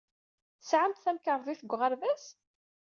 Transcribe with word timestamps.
Tesɛamt 0.59 1.01
tamkarḍit 1.03 1.61
deg 1.63 1.71
uɣerbaz? 1.73 2.23